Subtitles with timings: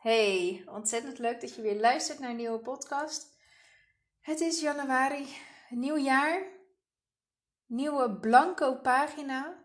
[0.00, 3.36] Hey, ontzettend leuk dat je weer luistert naar een nieuwe podcast.
[4.20, 5.26] Het is januari,
[5.68, 6.42] nieuw jaar,
[7.66, 9.64] nieuwe blanco pagina.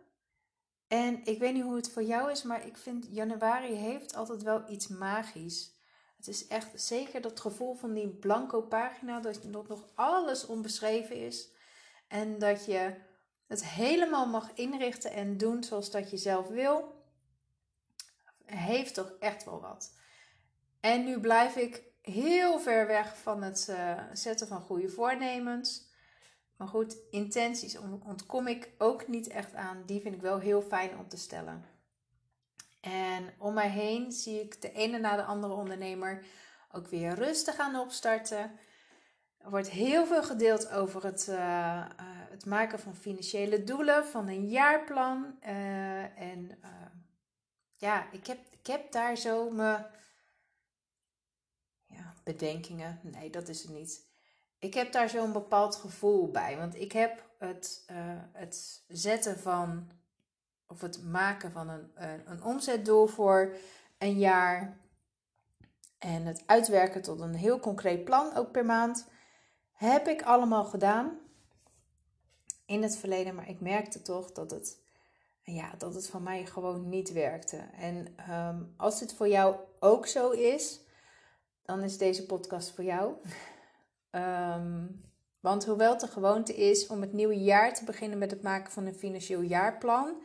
[0.88, 4.44] En ik weet niet hoe het voor jou is, maar ik vind januari heeft altijd
[4.44, 5.80] wel iets magisch.
[6.18, 11.50] Het is echt zeker dat gevoel van die blanco pagina, dat nog alles onbeschreven is.
[12.08, 12.96] En dat je
[13.48, 17.04] het helemaal mag inrichten en doen zoals dat je zelf wil.
[18.46, 20.04] Heeft toch echt wel wat.
[20.86, 25.92] En nu blijf ik heel ver weg van het uh, zetten van goede voornemens.
[26.58, 29.84] Maar goed, intenties ontkom ik ook niet echt aan.
[29.86, 31.66] Die vind ik wel heel fijn om te stellen.
[32.82, 36.26] En om mij heen zie ik de ene na de andere ondernemer
[36.72, 38.52] ook weer rustig aan opstarten.
[39.38, 41.86] Er wordt heel veel gedeeld over het, uh, uh,
[42.30, 45.40] het maken van financiële doelen, van een jaarplan.
[46.16, 46.60] En
[47.76, 49.86] ja, ik heb, ik heb daar zo mijn
[52.26, 53.00] bedenkingen.
[53.04, 54.06] Nee, dat is het niet.
[54.60, 56.58] Ik heb daar zo'n bepaald gevoel bij.
[56.58, 57.86] Want ik heb het,
[58.32, 59.92] het zetten van,
[60.68, 61.92] of het maken van een,
[62.26, 63.56] een omzetdoel voor
[63.98, 64.80] een jaar.
[65.98, 69.08] En het uitwerken tot een heel concreet plan, ook per maand.
[69.72, 71.20] Heb ik allemaal gedaan
[72.66, 74.80] in het verleden, maar ik merkte toch dat het,
[75.44, 77.58] ja, dat het van mij gewoon niet werkte.
[77.58, 80.85] En um, als dit voor jou ook zo is,
[81.66, 83.14] dan is deze podcast voor jou.
[84.12, 85.04] um,
[85.40, 88.72] want hoewel het de gewoonte is om het nieuwe jaar te beginnen met het maken
[88.72, 90.22] van een financieel jaarplan,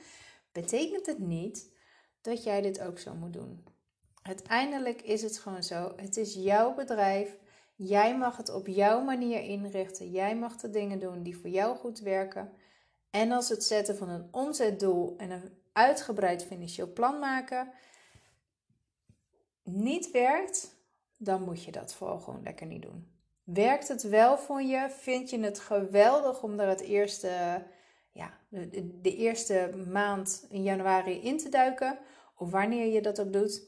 [0.53, 1.73] betekent het niet
[2.21, 3.65] dat jij dit ook zo moet doen.
[4.23, 5.93] Uiteindelijk is het gewoon zo.
[5.97, 7.37] Het is jouw bedrijf.
[7.75, 10.11] Jij mag het op jouw manier inrichten.
[10.11, 12.53] Jij mag de dingen doen die voor jou goed werken.
[13.11, 17.73] En als het zetten van een omzetdoel en een uitgebreid financieel plan maken
[19.63, 20.77] niet werkt,
[21.23, 23.09] dan moet je dat vooral gewoon lekker niet doen.
[23.45, 24.87] Werkt het wel voor je?
[24.91, 27.63] Vind je het geweldig om er het eerste,
[28.13, 31.99] ja, de, de eerste maand in januari in te duiken?
[32.37, 33.63] Of wanneer je dat ook doet,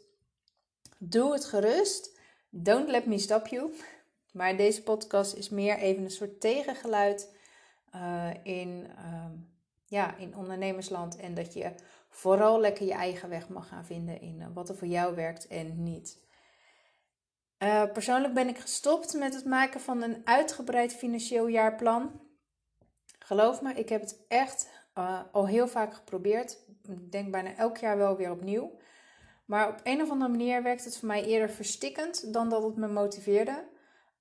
[0.99, 2.19] doe het gerust.
[2.49, 3.73] Don't let me stop you.
[4.33, 7.37] Maar deze podcast is meer even een soort tegengeluid
[7.95, 9.25] uh, in, uh,
[9.87, 11.17] ja, in ondernemersland.
[11.17, 11.73] En dat je
[12.09, 15.47] vooral lekker je eigen weg mag gaan vinden in uh, wat er voor jou werkt
[15.47, 16.21] en niet.
[17.63, 22.21] Eh, persoonlijk ben ik gestopt met het maken van een uitgebreid financieel jaarplan.
[23.19, 24.69] Geloof me, ik heb het echt
[25.33, 26.59] al heel vaak geprobeerd.
[26.83, 28.79] Ik denk bijna elk jaar wel weer opnieuw.
[29.45, 32.77] Maar op een of andere manier werkt het voor mij eerder verstikkend dan dat het
[32.77, 33.69] me motiveerde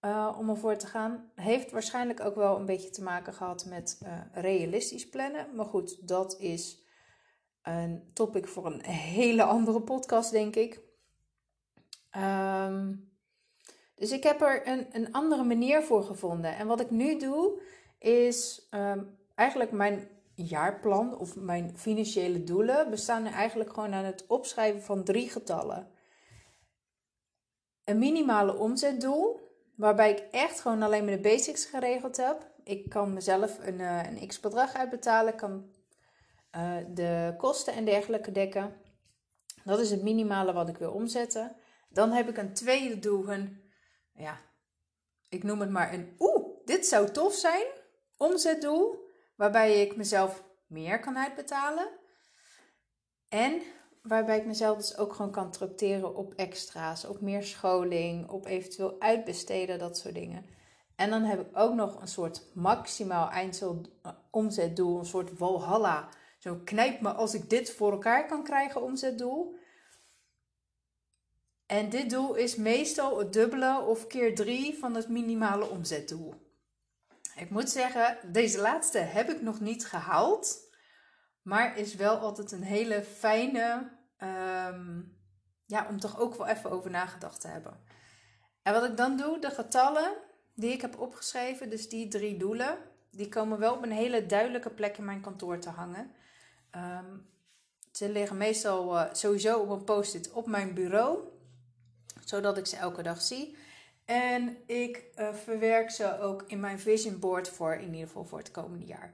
[0.02, 1.32] uh, om ervoor te gaan.
[1.36, 5.56] Heeft waarschijnlijk ook wel een beetje te maken gehad met realistisch plannen.
[5.56, 6.84] Maar goed, dat is
[7.62, 10.82] een topic voor een hele andere podcast, denk ik.
[12.18, 13.11] Um,
[14.02, 16.56] dus ik heb er een, een andere manier voor gevonden.
[16.56, 17.62] En wat ik nu doe,
[18.00, 24.28] is um, eigenlijk mijn jaarplan of mijn financiële doelen bestaan er eigenlijk gewoon aan het
[24.28, 25.88] opschrijven van drie getallen.
[27.84, 29.40] Een minimale omzetdoel,
[29.76, 32.52] waarbij ik echt gewoon alleen maar de basics geregeld heb.
[32.64, 35.66] Ik kan mezelf een, uh, een x bedrag uitbetalen, kan
[36.56, 38.74] uh, de kosten en dergelijke dekken.
[39.64, 41.56] Dat is het minimale wat ik wil omzetten.
[41.90, 43.62] Dan heb ik een tweede doel, een,
[44.14, 44.42] ja,
[45.30, 47.66] ik noem het maar een, oeh, dit zou tof zijn,
[48.18, 51.90] omzetdoel waarbij ik mezelf meer kan uitbetalen.
[53.30, 53.62] En
[54.02, 59.00] waarbij ik mezelf dus ook gewoon kan tracteren op extra's, op meer scholing, op eventueel
[59.00, 60.46] uitbesteden, dat soort dingen.
[60.96, 66.10] En dan heb ik ook nog een soort maximaal eindomzetdoel, een soort walhalla.
[66.38, 69.56] Zo knijp me als ik dit voor elkaar kan krijgen, omzetdoel.
[71.72, 76.34] En dit doel is meestal het dubbele of keer drie van het minimale omzetdoel.
[77.36, 80.70] Ik moet zeggen, deze laatste heb ik nog niet gehaald.
[81.42, 83.90] Maar is wel altijd een hele fijne.
[84.68, 85.18] Um,
[85.66, 87.80] ja, om toch ook wel even over nagedacht te hebben.
[88.62, 90.14] En wat ik dan doe, de getallen
[90.54, 92.78] die ik heb opgeschreven, dus die drie doelen,
[93.12, 96.12] die komen wel op een hele duidelijke plek in mijn kantoor te hangen.
[96.76, 97.30] Um,
[97.92, 101.31] ze liggen meestal uh, sowieso op een post-it op mijn bureau,
[102.32, 103.58] zodat ik ze elke dag zie.
[104.06, 108.38] En ik uh, verwerk ze ook in mijn vision board voor in ieder geval voor
[108.38, 109.14] het komende jaar.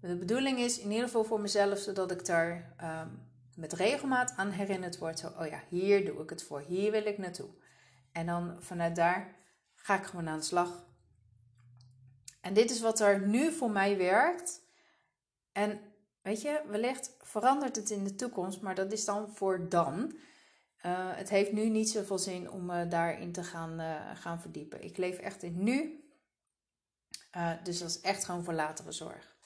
[0.00, 4.50] De bedoeling is in ieder geval voor mezelf, zodat ik daar um, met regelmaat aan
[4.50, 5.18] herinnerd word.
[5.18, 7.48] Zo, oh ja, hier doe ik het voor, hier wil ik naartoe.
[8.12, 9.36] En dan vanuit daar
[9.74, 10.86] ga ik gewoon aan de slag.
[12.40, 14.60] En dit is wat er nu voor mij werkt.
[15.52, 15.80] En
[16.22, 20.14] weet je, wellicht verandert het in de toekomst, maar dat is dan voor dan.
[20.86, 24.84] Uh, het heeft nu niet zoveel zin om me daarin te gaan, uh, gaan verdiepen.
[24.84, 26.04] Ik leef echt in nu.
[27.62, 29.36] Dus dat is echt gewoon voor latere zorg.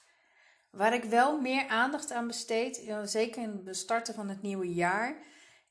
[0.69, 5.17] Waar ik wel meer aandacht aan besteed, zeker in het starten van het nieuwe jaar,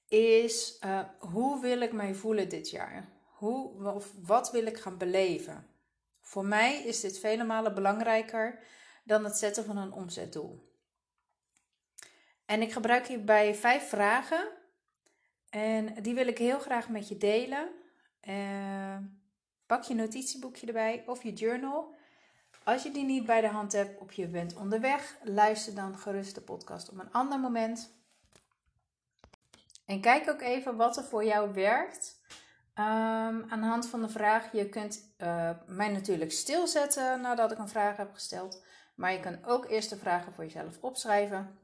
[0.09, 0.79] is
[1.19, 3.09] hoe wil ik mij voelen dit jaar?
[3.25, 5.67] Hoe, of wat wil ik gaan beleven?
[6.21, 8.59] Voor mij is dit vele malen belangrijker
[9.05, 10.73] dan het zetten van een omzetdoel.
[12.47, 14.49] En ik gebruik hierbij vijf vragen.
[15.55, 17.69] En die wil ik heel graag met je delen.
[18.29, 18.97] Uh,
[19.67, 21.95] pak je notitieboekje erbij of je journal.
[22.65, 26.35] Als je die niet bij de hand hebt of je bent onderweg, luister dan gerust
[26.35, 27.93] de podcast op een ander moment.
[29.87, 32.21] En kijk ook even wat er voor jou werkt.
[32.75, 37.59] Um, aan de hand van de vraag, je kunt uh, mij natuurlijk stilzetten nadat ik
[37.59, 38.65] een vraag heb gesteld.
[38.95, 41.59] Maar je kan ook eerst de vragen voor jezelf opschrijven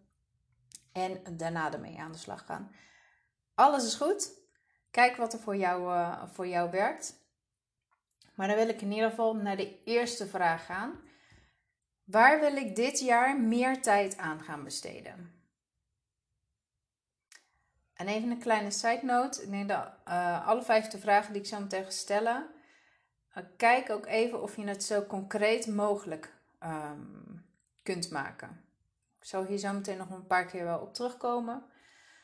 [0.92, 2.70] en daarna ermee aan de slag gaan.
[3.60, 4.32] Alles is goed.
[4.90, 7.14] Kijk wat er voor jou, uh, voor jou werkt.
[8.34, 11.00] Maar dan wil ik in ieder geval naar de eerste vraag gaan.
[12.04, 15.44] Waar wil ik dit jaar meer tijd aan gaan besteden?
[17.94, 19.42] En even een kleine side note.
[19.42, 22.50] Ik uh, alle vijfde vragen die ik zo meteen ga stellen.
[23.34, 27.46] Uh, kijk ook even of je het zo concreet mogelijk um,
[27.82, 28.64] kunt maken.
[29.18, 31.64] Ik zal hier zo meteen nog een paar keer wel op terugkomen.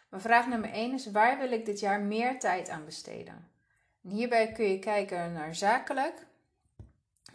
[0.09, 3.51] Maar vraag nummer 1 is: waar wil ik dit jaar meer tijd aan besteden?
[4.03, 6.27] En hierbij kun je kijken naar zakelijk,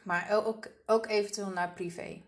[0.03, 2.21] maar ook, ook eventueel naar privé.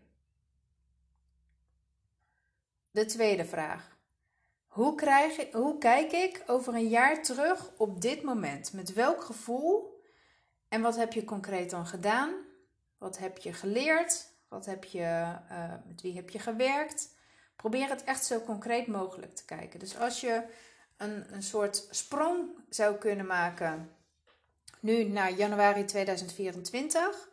[2.92, 3.98] De tweede vraag.
[4.68, 8.74] Hoe, krijg ik, hoe kijk ik over een jaar terug op dit moment?
[8.74, 10.02] Met welk gevoel?
[10.68, 12.34] En wat heb je concreet dan gedaan?
[12.98, 14.32] Wat heb je geleerd?
[14.48, 17.16] Wat heb je, uh, met wie heb je gewerkt?
[17.56, 19.80] Probeer het echt zo concreet mogelijk te kijken.
[19.80, 20.44] Dus als je
[20.98, 23.90] een, een soort sprong zou kunnen maken
[24.80, 27.30] nu naar januari 2024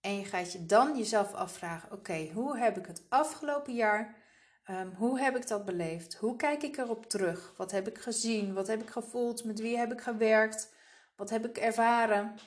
[0.00, 4.16] en je gaat je dan jezelf afvragen: oké, hoe heb ik het afgelopen jaar?
[4.70, 6.14] Um, hoe heb ik dat beleefd?
[6.14, 7.52] Hoe kijk ik erop terug?
[7.56, 8.54] Wat heb ik gezien?
[8.54, 9.44] Wat heb ik gevoeld?
[9.44, 10.74] Met wie heb ik gewerkt?
[11.16, 12.38] Wat heb ik ervaren?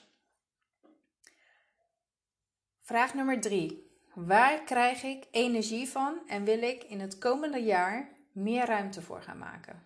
[2.81, 3.90] Vraag nummer drie.
[4.13, 9.21] Waar krijg ik energie van en wil ik in het komende jaar meer ruimte voor
[9.21, 9.83] gaan maken?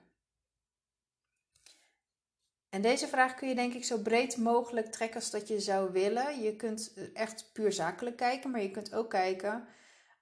[2.70, 5.92] En deze vraag kun je denk ik zo breed mogelijk trekken als dat je zou
[5.92, 6.42] willen.
[6.42, 9.68] Je kunt echt puur zakelijk kijken, maar je kunt ook kijken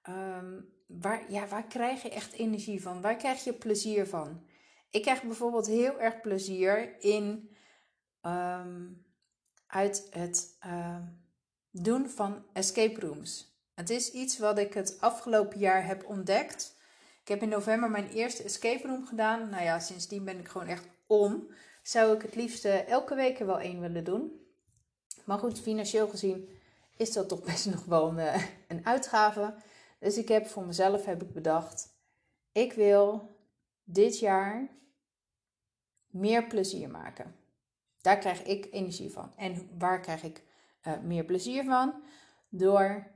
[0.08, 3.00] um, waar, ja, waar krijg je echt energie van?
[3.00, 4.46] Waar krijg je plezier van?
[4.90, 7.56] Ik krijg bijvoorbeeld heel erg plezier in
[8.22, 9.04] um,
[9.66, 10.98] uit het uh,
[11.70, 13.53] doen van escape rooms.
[13.74, 16.76] Het is iets wat ik het afgelopen jaar heb ontdekt.
[17.20, 19.48] Ik heb in november mijn eerste escape room gedaan.
[19.48, 21.50] Nou ja, sindsdien ben ik gewoon echt om.
[21.82, 24.40] Zou ik het liefst elke week er wel één willen doen.
[25.24, 26.48] Maar goed, financieel gezien
[26.96, 29.54] is dat toch best nog wel een, eh, een uitgave.
[29.98, 31.88] Dus ik heb voor mezelf heb ik bedacht,
[32.52, 33.36] ik wil
[33.84, 34.68] dit jaar
[36.06, 37.36] meer plezier maken.
[38.00, 39.32] Daar krijg ik energie van.
[39.36, 40.42] En waar krijg ik
[40.86, 42.02] uh, meer plezier van?
[42.48, 43.06] Door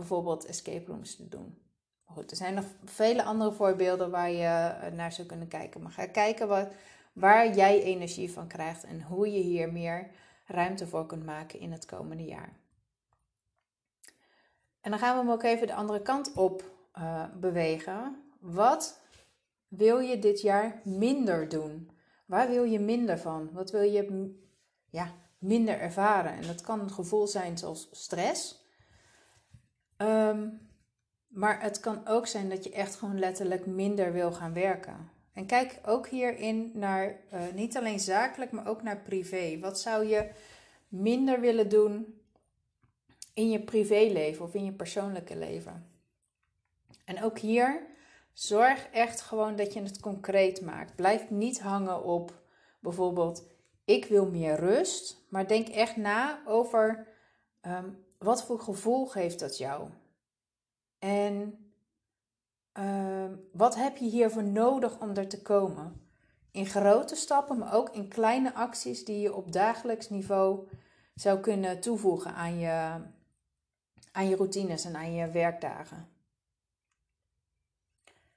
[0.00, 1.58] bijvoorbeeld escape rooms te doen.
[2.04, 5.82] Goed, er zijn nog vele andere voorbeelden waar je eh, naar zou kunnen kijken.
[5.82, 6.68] Maar ga kijken wat,
[7.12, 10.10] waar jij energie van krijgt en hoe je hier meer
[10.46, 12.52] ruimte voor kunt maken in het komende jaar.
[14.80, 16.64] En dan gaan we hem ook even de andere kant op
[16.98, 18.22] uh, bewegen.
[18.40, 19.00] Wat
[19.68, 21.90] wil je dit jaar minder doen?
[22.26, 23.50] Waar wil je minder van?
[23.52, 24.34] Wat wil je
[24.90, 26.32] ja, minder ervaren?
[26.32, 28.59] En dat kan een gevoel zijn zoals stress.
[30.02, 30.68] Um,
[31.28, 35.10] maar het kan ook zijn dat je echt gewoon letterlijk minder wil gaan werken.
[35.32, 39.58] En kijk ook hierin naar uh, niet alleen zakelijk, maar ook naar privé.
[39.60, 40.30] Wat zou je
[40.88, 42.20] minder willen doen
[43.34, 45.90] in je privéleven of in je persoonlijke leven?
[47.04, 47.86] En ook hier,
[48.32, 50.94] zorg echt gewoon dat je het concreet maakt.
[50.94, 52.42] Blijf niet hangen op
[52.80, 53.48] bijvoorbeeld,
[53.84, 55.26] ik wil meer rust.
[55.28, 57.06] Maar denk echt na over
[57.66, 59.88] um, wat voor gevoel geeft dat jou?
[60.98, 61.64] En
[62.78, 66.08] uh, wat heb je hiervoor nodig om er te komen?
[66.50, 70.68] In grote stappen, maar ook in kleine acties die je op dagelijks niveau
[71.14, 73.00] zou kunnen toevoegen aan je,
[74.12, 76.08] aan je routines en aan je werkdagen.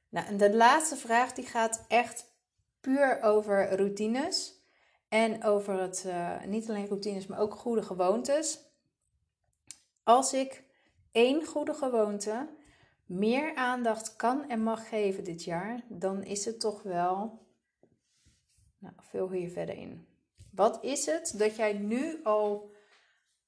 [0.10, 2.32] Nou, en de laatste vraag die gaat echt
[2.80, 4.62] puur over routines.
[5.08, 8.73] En over het, uh, niet alleen routines, maar ook goede gewoontes.
[10.04, 10.64] Als ik
[11.12, 12.50] één goede gewoonte
[13.06, 17.42] meer aandacht kan en mag geven dit jaar, dan is het toch wel
[18.78, 20.08] Nou, vul hier verder in.
[20.52, 22.72] Wat is het dat jij nu al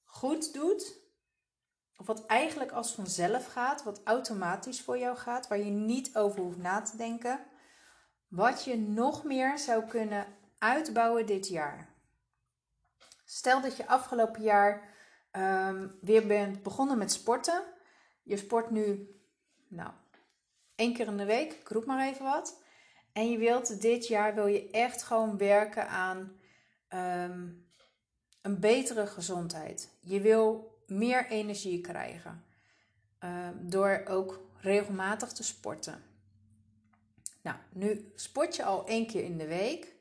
[0.03, 1.03] goed doet?
[1.97, 6.41] Of wat eigenlijk als vanzelf gaat, wat automatisch voor jou gaat, waar je niet over
[6.41, 7.45] hoeft na te denken.
[8.27, 10.25] Wat je nog meer zou kunnen
[10.59, 11.93] uitbouwen dit jaar.
[13.25, 14.94] Stel dat je afgelopen jaar
[15.37, 17.63] um, weer bent begonnen met sporten.
[18.23, 19.15] Je sport nu,
[19.67, 19.91] nou,
[20.75, 22.63] één keer in de week, ik roep maar even wat.
[23.13, 26.37] En je wilt dit jaar wil je echt gewoon werken aan
[26.87, 27.47] ehm,
[28.41, 29.89] een betere gezondheid.
[29.99, 32.45] Je wil meer energie krijgen
[33.19, 36.03] um, door ook regelmatig te sporten.
[37.41, 39.94] Nou, nu sport je al één keer in de week.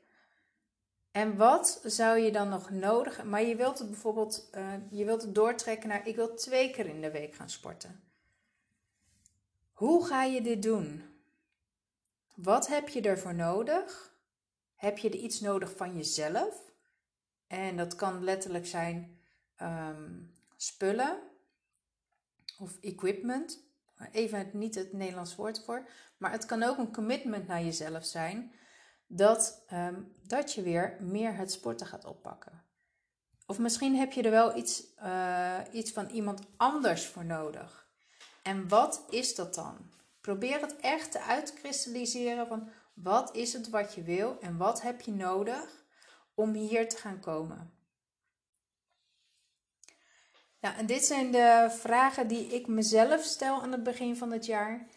[1.15, 5.21] En wat zou je dan nog nodig Maar je wilt het bijvoorbeeld, uh, je wilt
[5.21, 8.03] het doortrekken naar ik wil twee keer in de week gaan sporten.
[9.73, 11.03] Hoe ga je dit doen?
[12.35, 14.15] Wat heb je ervoor nodig?
[14.75, 16.71] Heb je er iets nodig van jezelf?
[17.47, 19.19] En dat kan letterlijk zijn
[19.61, 21.19] um, spullen
[22.59, 23.59] of equipment.
[24.11, 25.87] Even niet het Nederlands woord voor.
[26.17, 28.53] Maar het kan ook een commitment naar jezelf zijn
[29.07, 32.63] dat, ehm, dat je weer meer het sporten gaat oppakken.
[33.45, 37.87] Of misschien heb je er wel iets, uh, iets van iemand anders voor nodig.
[38.41, 39.77] En wat is dat dan?
[40.21, 45.01] Probeer het echt te uitkristalliseren van wat is het wat je wil en wat heb
[45.01, 45.85] je nodig
[46.33, 47.73] om hier te gaan komen.
[50.59, 54.45] Nou, en dit zijn de vragen die ik mezelf stel aan het begin van het
[54.45, 54.87] jaar.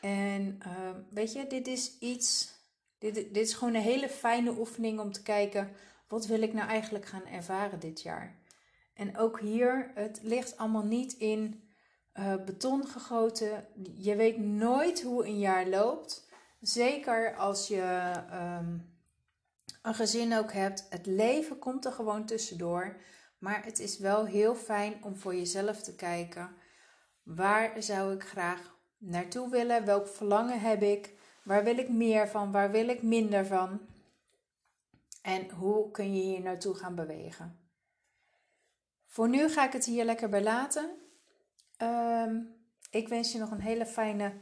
[0.00, 2.53] En uh, weet je, dit is iets
[2.98, 5.70] dit, dit is gewoon een hele fijne oefening om te kijken,
[6.08, 8.38] wat wil ik nou eigenlijk gaan ervaren dit jaar?
[8.94, 11.62] En ook hier, het ligt allemaal niet in
[12.14, 13.66] uh, beton gegoten.
[13.94, 16.28] Je weet nooit hoe een jaar loopt.
[16.60, 18.94] Zeker als je um,
[19.82, 20.86] een gezin ook hebt.
[20.90, 22.96] Het leven komt er gewoon tussendoor.
[23.38, 26.56] Maar het is wel heel fijn om voor jezelf te kijken.
[27.22, 29.84] Waar zou ik graag naartoe willen?
[29.84, 31.12] Welk verlangen heb ik?
[31.44, 32.52] Waar wil ik meer van?
[32.52, 33.80] Waar wil ik minder van?
[35.22, 37.58] En hoe kun je hier naartoe gaan bewegen?
[39.06, 40.90] Voor nu ga ik het hier lekker bij laten.
[41.76, 42.40] Ehm,
[42.90, 44.32] ik wens je nog een hele fijne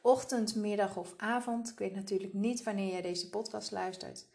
[0.00, 1.70] ochtend, middag of avond.
[1.70, 4.26] Ik weet natuurlijk niet wanneer jij deze podcast luistert.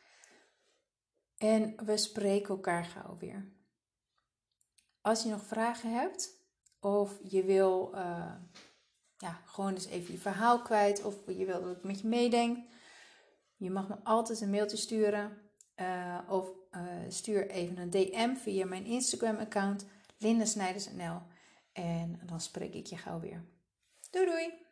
[1.38, 3.52] En we spreken elkaar gauw weer.
[5.02, 6.30] Als je nog vragen hebt
[6.80, 8.34] of je wil uh,
[9.24, 12.58] ja, gewoon eens even je verhaal kwijt of je wil dat ik met je meedenk.
[13.56, 15.38] Je mag me altijd een mailtje sturen
[15.76, 19.86] uh, of uh, stuur even een DM via mijn Instagram-account
[20.18, 21.22] lindasnijders.nl
[21.74, 23.44] en dan spreek ik je gauw weer.
[24.12, 24.63] Doei doei!